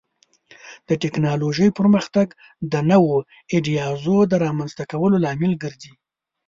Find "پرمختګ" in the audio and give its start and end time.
1.79-2.27